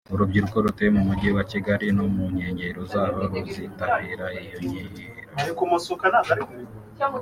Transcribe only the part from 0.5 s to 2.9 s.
rutuye mu Mujyi wa Kigali no mu nkengero